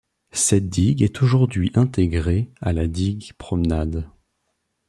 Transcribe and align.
Cette 0.31 0.67
digue 0.67 1.03
est 1.03 1.21
aujourd'hui 1.21 1.69
intégrée 1.75 2.49
à 2.59 2.73
la 2.73 2.87
digue 2.87 3.33
promenade. 3.33 4.09